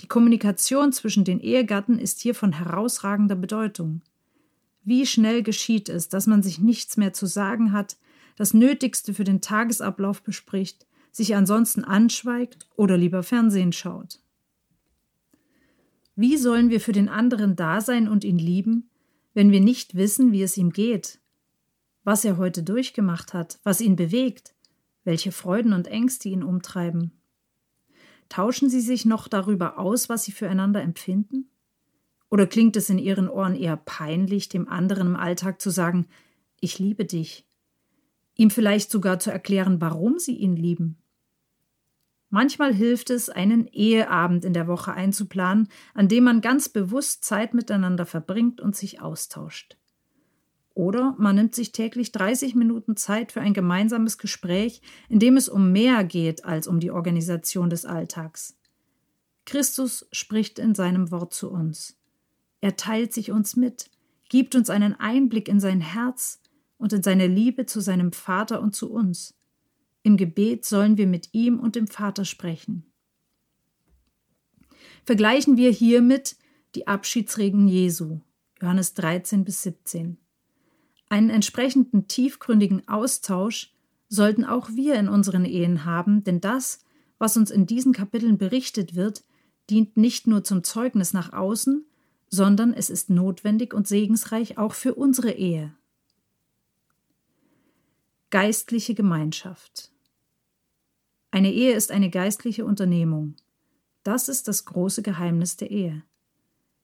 Die 0.00 0.08
Kommunikation 0.08 0.92
zwischen 0.92 1.24
den 1.24 1.40
Ehegatten 1.40 1.98
ist 1.98 2.20
hier 2.20 2.34
von 2.34 2.52
herausragender 2.52 3.36
Bedeutung. 3.36 4.02
Wie 4.82 5.04
schnell 5.04 5.42
geschieht 5.42 5.88
es, 5.88 6.08
dass 6.08 6.26
man 6.26 6.42
sich 6.42 6.58
nichts 6.58 6.96
mehr 6.96 7.12
zu 7.12 7.26
sagen 7.26 7.72
hat, 7.72 7.98
das 8.36 8.54
Nötigste 8.54 9.12
für 9.12 9.24
den 9.24 9.42
Tagesablauf 9.42 10.22
bespricht, 10.22 10.86
sich 11.12 11.36
ansonsten 11.36 11.84
anschweigt 11.84 12.66
oder 12.76 12.96
lieber 12.96 13.22
Fernsehen 13.22 13.72
schaut. 13.72 14.20
Wie 16.16 16.36
sollen 16.36 16.70
wir 16.70 16.80
für 16.80 16.92
den 16.92 17.08
anderen 17.08 17.56
da 17.56 17.80
sein 17.80 18.08
und 18.08 18.24
ihn 18.24 18.38
lieben, 18.38 18.88
wenn 19.34 19.50
wir 19.50 19.60
nicht 19.60 19.94
wissen, 19.94 20.32
wie 20.32 20.42
es 20.42 20.56
ihm 20.56 20.70
geht, 20.70 21.20
was 22.04 22.24
er 22.24 22.38
heute 22.38 22.62
durchgemacht 22.62 23.34
hat, 23.34 23.60
was 23.62 23.80
ihn 23.80 23.96
bewegt, 23.96 24.54
welche 25.04 25.32
Freuden 25.32 25.72
und 25.72 25.88
Ängste 25.88 26.28
ihn 26.28 26.42
umtreiben. 26.42 27.12
Tauschen 28.30 28.70
Sie 28.70 28.80
sich 28.80 29.04
noch 29.04 29.28
darüber 29.28 29.78
aus, 29.78 30.08
was 30.08 30.24
Sie 30.24 30.32
füreinander 30.32 30.80
empfinden? 30.80 31.50
Oder 32.30 32.46
klingt 32.46 32.76
es 32.76 32.88
in 32.88 32.98
Ihren 32.98 33.28
Ohren 33.28 33.56
eher 33.56 33.76
peinlich, 33.76 34.48
dem 34.48 34.68
anderen 34.68 35.08
im 35.08 35.16
Alltag 35.16 35.60
zu 35.60 35.68
sagen, 35.68 36.06
ich 36.60 36.78
liebe 36.78 37.04
dich, 37.04 37.44
ihm 38.36 38.50
vielleicht 38.50 38.90
sogar 38.90 39.18
zu 39.18 39.32
erklären, 39.32 39.80
warum 39.80 40.18
Sie 40.18 40.36
ihn 40.36 40.54
lieben? 40.54 40.96
Manchmal 42.28 42.72
hilft 42.72 43.10
es, 43.10 43.28
einen 43.28 43.66
Eheabend 43.66 44.44
in 44.44 44.52
der 44.52 44.68
Woche 44.68 44.92
einzuplanen, 44.92 45.68
an 45.94 46.06
dem 46.06 46.22
man 46.22 46.40
ganz 46.40 46.68
bewusst 46.68 47.24
Zeit 47.24 47.52
miteinander 47.52 48.06
verbringt 48.06 48.60
und 48.60 48.76
sich 48.76 49.00
austauscht. 49.00 49.76
Oder 50.74 51.14
man 51.18 51.36
nimmt 51.36 51.54
sich 51.54 51.72
täglich 51.72 52.12
30 52.12 52.54
Minuten 52.54 52.96
Zeit 52.96 53.32
für 53.32 53.40
ein 53.40 53.54
gemeinsames 53.54 54.18
Gespräch, 54.18 54.80
in 55.08 55.18
dem 55.18 55.36
es 55.36 55.48
um 55.48 55.72
mehr 55.72 56.04
geht 56.04 56.44
als 56.44 56.66
um 56.66 56.80
die 56.80 56.90
Organisation 56.90 57.70
des 57.70 57.84
Alltags. 57.84 58.56
Christus 59.44 60.06
spricht 60.12 60.58
in 60.58 60.74
seinem 60.74 61.10
Wort 61.10 61.34
zu 61.34 61.50
uns. 61.50 61.96
Er 62.60 62.76
teilt 62.76 63.12
sich 63.12 63.30
uns 63.30 63.56
mit, 63.56 63.90
gibt 64.28 64.54
uns 64.54 64.70
einen 64.70 64.94
Einblick 64.94 65.48
in 65.48 65.60
sein 65.60 65.80
Herz 65.80 66.40
und 66.78 66.92
in 66.92 67.02
seine 67.02 67.26
Liebe 67.26 67.66
zu 67.66 67.80
seinem 67.80 68.12
Vater 68.12 68.60
und 68.60 68.76
zu 68.76 68.92
uns. 68.92 69.34
Im 70.02 70.16
Gebet 70.16 70.64
sollen 70.64 70.96
wir 70.96 71.06
mit 71.06 71.30
ihm 71.32 71.58
und 71.58 71.76
dem 71.76 71.88
Vater 71.88 72.24
sprechen. 72.24 72.86
Vergleichen 75.04 75.56
wir 75.56 75.70
hiermit 75.70 76.36
die 76.74 76.86
Abschiedsreden 76.86 77.68
Jesu, 77.68 78.20
Johannes 78.62 78.94
13 78.94 79.44
bis 79.44 79.62
17. 79.62 80.16
Einen 81.10 81.28
entsprechenden 81.28 82.06
tiefgründigen 82.06 82.88
Austausch 82.88 83.74
sollten 84.08 84.44
auch 84.44 84.70
wir 84.70 84.94
in 84.94 85.08
unseren 85.08 85.44
Ehen 85.44 85.84
haben, 85.84 86.22
denn 86.22 86.40
das, 86.40 86.84
was 87.18 87.36
uns 87.36 87.50
in 87.50 87.66
diesen 87.66 87.92
Kapiteln 87.92 88.38
berichtet 88.38 88.94
wird, 88.94 89.24
dient 89.68 89.96
nicht 89.96 90.28
nur 90.28 90.44
zum 90.44 90.62
Zeugnis 90.62 91.12
nach 91.12 91.32
außen, 91.32 91.84
sondern 92.28 92.72
es 92.72 92.90
ist 92.90 93.10
notwendig 93.10 93.74
und 93.74 93.88
segensreich 93.88 94.56
auch 94.56 94.72
für 94.72 94.94
unsere 94.94 95.32
Ehe. 95.32 95.74
Geistliche 98.30 98.94
Gemeinschaft. 98.94 99.90
Eine 101.32 101.52
Ehe 101.52 101.72
ist 101.72 101.90
eine 101.90 102.10
geistliche 102.10 102.64
Unternehmung. 102.64 103.34
Das 104.04 104.28
ist 104.28 104.46
das 104.46 104.64
große 104.64 105.02
Geheimnis 105.02 105.56
der 105.56 105.72
Ehe. 105.72 106.04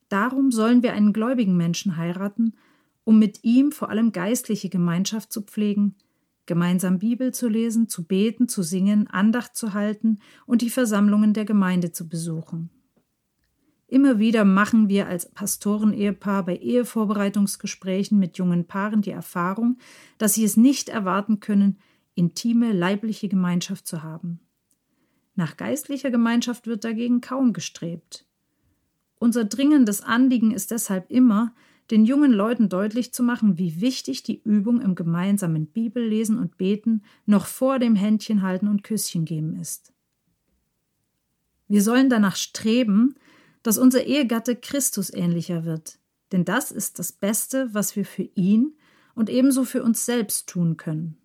Darum 0.08 0.50
sollen 0.50 0.82
wir 0.82 0.94
einen 0.94 1.12
gläubigen 1.12 1.56
Menschen 1.56 1.96
heiraten, 1.96 2.54
um 3.06 3.20
mit 3.20 3.44
ihm 3.44 3.70
vor 3.70 3.88
allem 3.88 4.10
geistliche 4.10 4.68
Gemeinschaft 4.68 5.32
zu 5.32 5.40
pflegen, 5.40 5.94
gemeinsam 6.44 6.98
Bibel 6.98 7.32
zu 7.32 7.48
lesen, 7.48 7.88
zu 7.88 8.04
beten, 8.04 8.48
zu 8.48 8.64
singen, 8.64 9.06
Andacht 9.06 9.56
zu 9.56 9.74
halten 9.74 10.18
und 10.44 10.60
die 10.60 10.70
Versammlungen 10.70 11.32
der 11.32 11.44
Gemeinde 11.44 11.92
zu 11.92 12.08
besuchen. 12.08 12.68
Immer 13.86 14.18
wieder 14.18 14.44
machen 14.44 14.88
wir 14.88 15.06
als 15.06 15.30
Pastoren-Ehepaar 15.30 16.44
bei 16.44 16.56
Ehevorbereitungsgesprächen 16.56 18.18
mit 18.18 18.38
jungen 18.38 18.66
Paaren 18.66 19.02
die 19.02 19.12
Erfahrung, 19.12 19.78
dass 20.18 20.34
sie 20.34 20.42
es 20.42 20.56
nicht 20.56 20.88
erwarten 20.88 21.38
können, 21.38 21.78
intime 22.16 22.72
leibliche 22.72 23.28
Gemeinschaft 23.28 23.86
zu 23.86 24.02
haben. 24.02 24.40
Nach 25.36 25.56
geistlicher 25.56 26.10
Gemeinschaft 26.10 26.66
wird 26.66 26.82
dagegen 26.82 27.20
kaum 27.20 27.52
gestrebt. 27.52 28.26
Unser 29.20 29.44
dringendes 29.44 30.00
Anliegen 30.00 30.50
ist 30.50 30.72
deshalb 30.72 31.08
immer, 31.08 31.54
den 31.90 32.04
jungen 32.04 32.32
Leuten 32.32 32.68
deutlich 32.68 33.12
zu 33.12 33.22
machen, 33.22 33.58
wie 33.58 33.80
wichtig 33.80 34.22
die 34.22 34.42
Übung 34.42 34.80
im 34.80 34.94
gemeinsamen 34.94 35.66
Bibellesen 35.66 36.38
und 36.38 36.56
Beten 36.56 37.02
noch 37.26 37.46
vor 37.46 37.78
dem 37.78 37.94
Händchenhalten 37.94 38.68
und 38.68 38.82
Küsschen 38.82 39.24
geben 39.24 39.56
ist. 39.56 39.92
Wir 41.68 41.82
sollen 41.82 42.10
danach 42.10 42.36
streben, 42.36 43.14
dass 43.62 43.78
unser 43.78 44.04
Ehegatte 44.04 44.56
Christus 44.56 45.12
ähnlicher 45.12 45.64
wird, 45.64 45.98
denn 46.32 46.44
das 46.44 46.70
ist 46.70 46.98
das 46.98 47.12
Beste, 47.12 47.68
was 47.72 47.96
wir 47.96 48.04
für 48.04 48.28
ihn 48.34 48.74
und 49.14 49.30
ebenso 49.30 49.64
für 49.64 49.82
uns 49.82 50.04
selbst 50.04 50.48
tun 50.48 50.76
können. 50.76 51.16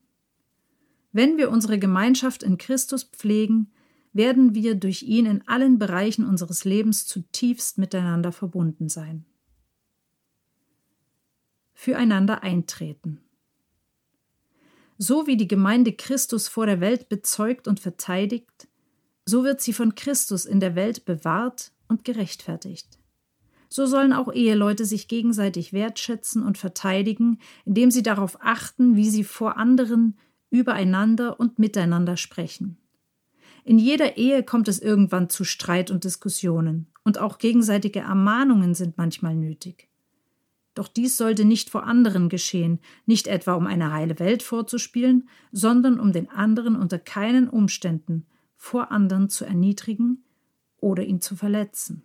Wenn 1.11 1.37
wir 1.37 1.51
unsere 1.51 1.77
Gemeinschaft 1.77 2.41
in 2.41 2.57
Christus 2.57 3.03
pflegen, 3.03 3.71
werden 4.13 4.55
wir 4.55 4.75
durch 4.75 5.03
ihn 5.03 5.25
in 5.25 5.47
allen 5.47 5.77
Bereichen 5.77 6.25
unseres 6.25 6.65
Lebens 6.65 7.05
zutiefst 7.05 7.77
miteinander 7.77 8.31
verbunden 8.31 8.89
sein. 8.89 9.25
Füreinander 11.81 12.43
eintreten. 12.43 13.21
So 14.99 15.25
wie 15.25 15.35
die 15.35 15.47
Gemeinde 15.47 15.93
Christus 15.93 16.47
vor 16.47 16.67
der 16.67 16.79
Welt 16.79 17.09
bezeugt 17.09 17.67
und 17.67 17.79
verteidigt, 17.79 18.67
so 19.25 19.43
wird 19.43 19.61
sie 19.61 19.73
von 19.73 19.95
Christus 19.95 20.45
in 20.45 20.59
der 20.59 20.75
Welt 20.75 21.05
bewahrt 21.05 21.71
und 21.87 22.05
gerechtfertigt. 22.05 22.99
So 23.67 23.87
sollen 23.87 24.13
auch 24.13 24.31
Eheleute 24.31 24.85
sich 24.85 25.07
gegenseitig 25.07 25.73
wertschätzen 25.73 26.43
und 26.43 26.59
verteidigen, 26.59 27.39
indem 27.65 27.89
sie 27.89 28.03
darauf 28.03 28.37
achten, 28.41 28.95
wie 28.95 29.09
sie 29.09 29.23
vor 29.23 29.57
anderen 29.57 30.19
übereinander 30.51 31.39
und 31.39 31.57
miteinander 31.57 32.15
sprechen. 32.15 32.77
In 33.63 33.79
jeder 33.79 34.17
Ehe 34.17 34.43
kommt 34.43 34.67
es 34.67 34.79
irgendwann 34.79 35.29
zu 35.29 35.43
Streit 35.43 35.89
und 35.89 36.03
Diskussionen, 36.03 36.91
und 37.03 37.17
auch 37.17 37.39
gegenseitige 37.39 38.01
Ermahnungen 38.01 38.75
sind 38.75 38.99
manchmal 38.99 39.35
nötig. 39.35 39.90
Doch 40.73 40.87
dies 40.87 41.17
sollte 41.17 41.43
nicht 41.43 41.69
vor 41.69 41.83
anderen 41.83 42.29
geschehen, 42.29 42.79
nicht 43.05 43.27
etwa 43.27 43.53
um 43.53 43.67
eine 43.67 43.91
heile 43.91 44.19
Welt 44.19 44.41
vorzuspielen, 44.41 45.27
sondern 45.51 45.99
um 45.99 46.13
den 46.13 46.29
anderen 46.29 46.75
unter 46.75 46.97
keinen 46.97 47.49
Umständen 47.49 48.25
vor 48.55 48.91
anderen 48.91 49.29
zu 49.29 49.43
erniedrigen 49.43 50.23
oder 50.77 51.03
ihn 51.03 51.19
zu 51.19 51.35
verletzen. 51.35 52.03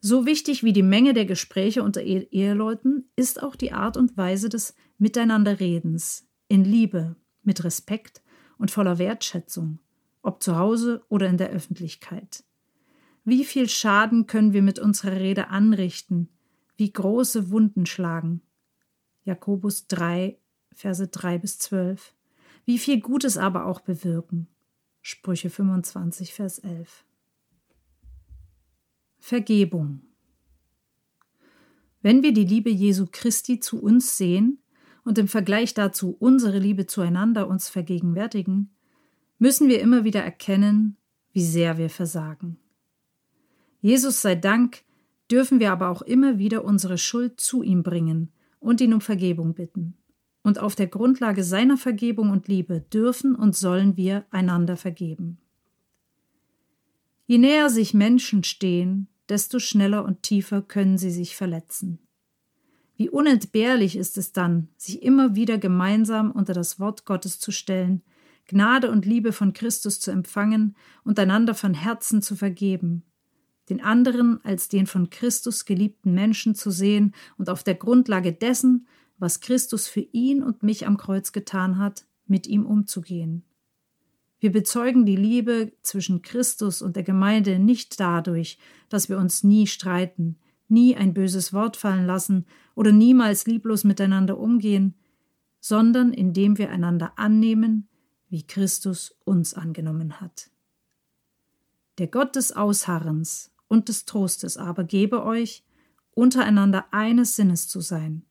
So 0.00 0.26
wichtig 0.26 0.62
wie 0.62 0.72
die 0.72 0.82
Menge 0.82 1.12
der 1.12 1.26
Gespräche 1.26 1.82
unter 1.82 2.02
Eheleuten 2.02 3.08
ist 3.16 3.42
auch 3.42 3.56
die 3.56 3.72
Art 3.72 3.96
und 3.96 4.16
Weise 4.16 4.48
des 4.48 4.74
Miteinanderredens, 4.98 6.26
in 6.46 6.64
Liebe, 6.64 7.16
mit 7.42 7.64
Respekt 7.64 8.22
und 8.58 8.70
voller 8.70 8.98
Wertschätzung, 8.98 9.80
ob 10.22 10.42
zu 10.42 10.56
Hause 10.56 11.02
oder 11.08 11.28
in 11.28 11.36
der 11.36 11.50
Öffentlichkeit. 11.50 12.44
Wie 13.24 13.44
viel 13.44 13.68
Schaden 13.68 14.26
können 14.26 14.52
wir 14.52 14.62
mit 14.62 14.78
unserer 14.78 15.16
Rede 15.16 15.48
anrichten, 15.48 16.28
wie 16.78 16.92
große 16.92 17.50
Wunden 17.50 17.84
schlagen. 17.84 18.40
Jakobus 19.24 19.88
3, 19.88 20.38
Verse 20.72 21.06
3 21.06 21.38
bis 21.38 21.58
12. 21.58 22.14
Wie 22.64 22.78
viel 22.78 23.00
Gutes 23.00 23.36
aber 23.36 23.66
auch 23.66 23.80
bewirken. 23.80 24.46
Sprüche 25.02 25.50
25, 25.50 26.32
Vers 26.32 26.60
11. 26.60 27.04
Vergebung. 29.18 30.02
Wenn 32.00 32.22
wir 32.22 32.32
die 32.32 32.44
Liebe 32.44 32.70
Jesu 32.70 33.06
Christi 33.10 33.58
zu 33.58 33.82
uns 33.82 34.16
sehen 34.16 34.62
und 35.04 35.18
im 35.18 35.26
Vergleich 35.26 35.74
dazu 35.74 36.16
unsere 36.20 36.58
Liebe 36.58 36.86
zueinander 36.86 37.48
uns 37.48 37.68
vergegenwärtigen, 37.68 38.70
müssen 39.38 39.68
wir 39.68 39.80
immer 39.80 40.04
wieder 40.04 40.22
erkennen, 40.22 40.96
wie 41.32 41.44
sehr 41.44 41.76
wir 41.76 41.90
versagen. 41.90 42.56
Jesus 43.80 44.22
sei 44.22 44.36
Dank, 44.36 44.84
dürfen 45.30 45.60
wir 45.60 45.72
aber 45.72 45.88
auch 45.88 46.02
immer 46.02 46.38
wieder 46.38 46.64
unsere 46.64 46.98
Schuld 46.98 47.40
zu 47.40 47.62
ihm 47.62 47.82
bringen 47.82 48.32
und 48.60 48.80
ihn 48.80 48.94
um 48.94 49.00
Vergebung 49.00 49.54
bitten. 49.54 49.96
Und 50.42 50.58
auf 50.58 50.74
der 50.74 50.86
Grundlage 50.86 51.44
seiner 51.44 51.76
Vergebung 51.76 52.30
und 52.30 52.48
Liebe 52.48 52.80
dürfen 52.80 53.34
und 53.34 53.54
sollen 53.54 53.96
wir 53.96 54.24
einander 54.30 54.76
vergeben. 54.76 55.38
Je 57.26 57.38
näher 57.38 57.68
sich 57.68 57.92
Menschen 57.92 58.44
stehen, 58.44 59.08
desto 59.28 59.58
schneller 59.58 60.04
und 60.04 60.22
tiefer 60.22 60.62
können 60.62 60.96
sie 60.96 61.10
sich 61.10 61.36
verletzen. 61.36 61.98
Wie 62.96 63.10
unentbehrlich 63.10 63.96
ist 63.96 64.16
es 64.18 64.32
dann, 64.32 64.68
sich 64.76 65.02
immer 65.02 65.36
wieder 65.36 65.58
gemeinsam 65.58 66.32
unter 66.32 66.54
das 66.54 66.80
Wort 66.80 67.04
Gottes 67.04 67.38
zu 67.38 67.52
stellen, 67.52 68.02
Gnade 68.46 68.90
und 68.90 69.04
Liebe 69.04 69.32
von 69.32 69.52
Christus 69.52 70.00
zu 70.00 70.10
empfangen 70.10 70.74
und 71.04 71.18
einander 71.18 71.54
von 71.54 71.74
Herzen 71.74 72.22
zu 72.22 72.34
vergeben, 72.34 73.04
den 73.68 73.80
anderen 73.80 74.44
als 74.44 74.68
den 74.68 74.86
von 74.86 75.10
Christus 75.10 75.64
geliebten 75.64 76.14
Menschen 76.14 76.54
zu 76.54 76.70
sehen 76.70 77.14
und 77.36 77.50
auf 77.50 77.62
der 77.62 77.74
Grundlage 77.74 78.32
dessen, 78.32 78.86
was 79.18 79.40
Christus 79.40 79.88
für 79.88 80.06
ihn 80.12 80.42
und 80.42 80.62
mich 80.62 80.86
am 80.86 80.96
Kreuz 80.96 81.32
getan 81.32 81.78
hat, 81.78 82.06
mit 82.26 82.46
ihm 82.46 82.66
umzugehen. 82.66 83.44
Wir 84.40 84.52
bezeugen 84.52 85.04
die 85.04 85.16
Liebe 85.16 85.72
zwischen 85.82 86.22
Christus 86.22 86.80
und 86.82 86.94
der 86.94 87.02
Gemeinde 87.02 87.58
nicht 87.58 87.98
dadurch, 87.98 88.58
dass 88.88 89.08
wir 89.08 89.18
uns 89.18 89.42
nie 89.42 89.66
streiten, 89.66 90.36
nie 90.68 90.94
ein 90.96 91.14
böses 91.14 91.52
Wort 91.52 91.76
fallen 91.76 92.06
lassen 92.06 92.46
oder 92.74 92.92
niemals 92.92 93.46
lieblos 93.46 93.82
miteinander 93.82 94.38
umgehen, 94.38 94.94
sondern 95.60 96.12
indem 96.12 96.56
wir 96.56 96.70
einander 96.70 97.12
annehmen, 97.16 97.88
wie 98.28 98.46
Christus 98.46 99.16
uns 99.24 99.54
angenommen 99.54 100.20
hat. 100.20 100.50
Der 101.98 102.06
Gott 102.06 102.36
des 102.36 102.52
Ausharrens 102.52 103.50
und 103.68 103.88
des 103.88 104.04
Trostes 104.04 104.56
aber 104.56 104.84
gebe 104.84 105.24
euch, 105.24 105.64
untereinander 106.14 106.86
eines 106.90 107.36
Sinnes 107.36 107.68
zu 107.68 107.80
sein, 107.80 108.24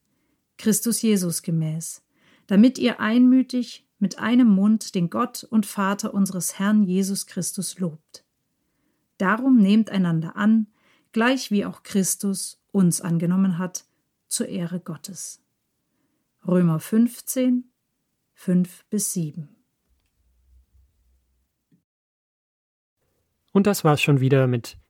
Christus 0.57 1.01
Jesus 1.01 1.41
gemäß, 1.41 2.03
damit 2.47 2.77
ihr 2.77 2.99
einmütig 2.99 3.87
mit 3.99 4.19
einem 4.19 4.47
Mund 4.47 4.93
den 4.95 5.09
Gott 5.09 5.43
und 5.43 5.65
Vater 5.65 6.13
unseres 6.13 6.59
Herrn 6.59 6.83
Jesus 6.83 7.27
Christus 7.27 7.79
lobt. 7.79 8.25
Darum 9.17 9.57
nehmt 9.57 9.89
einander 9.89 10.35
an, 10.35 10.67
gleich 11.11 11.49
wie 11.49 11.65
auch 11.65 11.83
Christus 11.83 12.61
uns 12.71 13.01
angenommen 13.01 13.57
hat, 13.57 13.85
zur 14.27 14.49
Ehre 14.49 14.79
Gottes. 14.79 15.41
Römer 16.45 16.79
15, 16.79 17.71
5 18.33 18.85
bis 18.89 19.13
7. 19.13 19.49
Und 23.53 23.65
das 23.65 23.83
war's 23.83 24.01
schon 24.01 24.19
wieder 24.19 24.45
mit 24.45 24.77